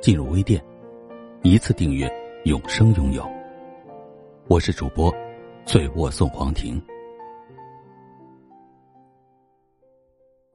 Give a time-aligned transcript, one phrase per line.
[0.00, 0.64] 进入微店，
[1.42, 2.08] 一次订阅，
[2.44, 3.28] 永生拥有。
[4.46, 5.12] 我是主播，
[5.66, 6.80] 醉卧送黄庭。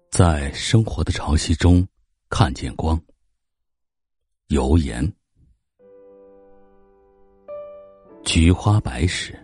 [0.10, 1.86] 在生活的潮汐中
[2.30, 3.00] 看见光。
[4.48, 5.12] 油盐，
[8.24, 9.38] 菊花白时，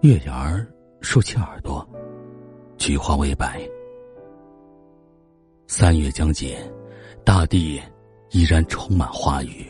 [0.00, 0.66] 月牙儿
[1.02, 1.86] 竖起耳朵。
[2.78, 3.60] 菊花微白，
[5.74, 6.54] 三月将近，
[7.24, 7.80] 大地
[8.28, 9.66] 依然充满花语。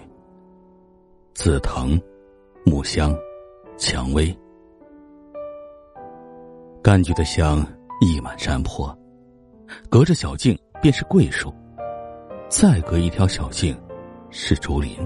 [1.32, 1.96] 紫藤、
[2.66, 3.16] 木香、
[3.78, 4.36] 蔷薇，
[6.82, 7.64] 柑橘的香
[8.00, 8.92] 溢满山坡。
[9.88, 11.54] 隔着小径便是桂树，
[12.48, 13.80] 再隔一条小径
[14.28, 14.98] 是竹林。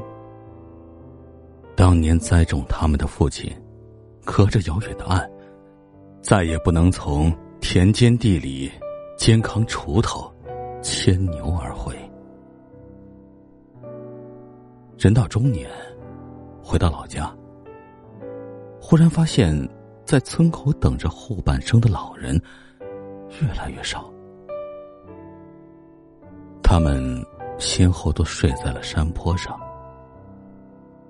[1.76, 3.54] 当年栽种他们的父亲，
[4.24, 5.30] 隔着遥远的岸，
[6.22, 7.30] 再也不能从。
[7.60, 8.72] 田间地里，
[9.18, 10.32] 肩扛锄头，
[10.86, 11.92] 牵牛而回。
[14.96, 15.68] 人到中年，
[16.62, 17.28] 回到老家，
[18.80, 19.52] 忽然发现，
[20.04, 22.40] 在村口等着后半生的老人
[23.40, 24.08] 越来越少。
[26.62, 27.20] 他们
[27.58, 29.58] 先后都睡在了山坡上，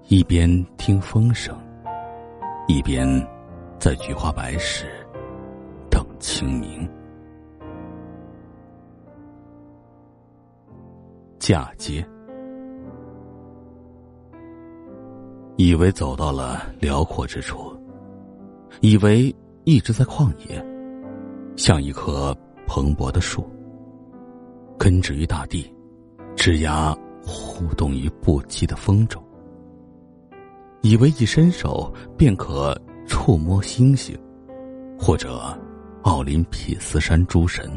[0.09, 1.55] 一边听风声，
[2.67, 3.07] 一边
[3.79, 4.87] 在菊花白时
[5.91, 6.03] 等。
[6.19, 6.89] 清明，
[11.47, 12.05] 嫁接，
[15.55, 17.73] 以为走到了辽阔之处，
[18.81, 20.61] 以为一直在旷野，
[21.55, 22.37] 像一棵
[22.67, 23.49] 蓬勃的树，
[24.77, 25.73] 根植于大地，
[26.35, 26.93] 枝桠
[27.25, 29.23] 互动于不羁的风中，
[30.83, 34.19] 以为一伸手便可触摸星星，
[34.99, 35.57] 或者。
[36.03, 37.69] 奥林匹斯山诸神，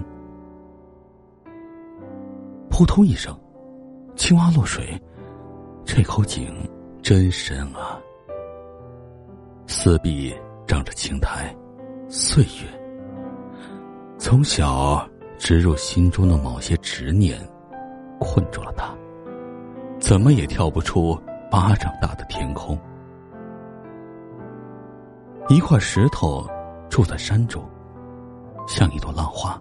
[2.69, 3.35] 扑通一声，
[4.19, 5.01] 青蛙落水，
[5.85, 6.53] 这口井
[7.01, 7.97] 真深啊！
[9.65, 10.35] 四壁
[10.67, 11.55] 长着青苔，
[12.09, 12.67] 岁月
[14.17, 17.39] 从小植入心中的某些执念，
[18.19, 18.93] 困住了他，
[20.01, 21.17] 怎么也跳不出
[21.49, 22.77] 巴掌大的天空。
[25.47, 26.45] 一块石头
[26.89, 27.63] 住在山中。
[28.67, 29.59] 像一朵浪花，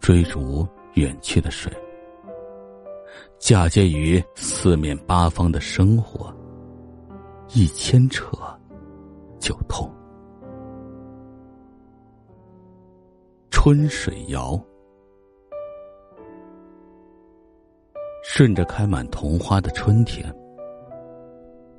[0.00, 1.70] 追逐远去的水，
[3.38, 6.34] 嫁接于四面八方的生活，
[7.54, 8.36] 一牵扯
[9.38, 9.90] 就痛。
[13.50, 14.58] 春水谣，
[18.22, 20.34] 顺着开满桐花的春天，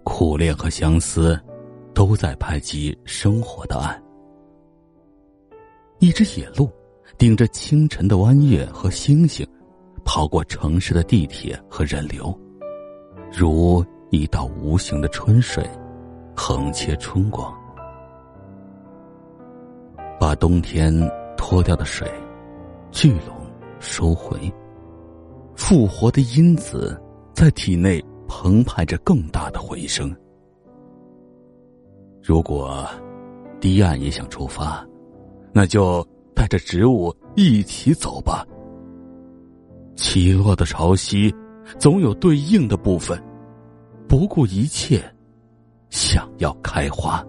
[0.04, 1.40] 苦恋和相思
[1.94, 4.02] 都在拍击生活的岸。
[6.00, 6.70] 一只野鹿，
[7.18, 9.48] 顶着清晨的弯月和星星，
[10.04, 12.38] 跑过城市的地铁和人流，
[13.32, 15.68] 如一道无形的春水，
[16.36, 17.54] 横切春光，
[20.20, 20.94] 把冬天
[21.38, 22.10] 脱掉的水
[22.92, 23.36] 聚拢
[23.80, 24.38] 收回。
[25.56, 27.00] 复活的因子
[27.34, 30.16] 在体内澎湃着更大的回声。
[32.22, 32.88] 如果
[33.60, 34.86] 堤岸也想出发。
[35.54, 36.02] 那就
[36.34, 38.48] 带着植物一起走吧。
[40.02, 41.32] 起落的潮汐，
[41.78, 43.22] 总有对应的部分，
[44.10, 45.00] 不顾一切，
[45.92, 47.24] 想要开花。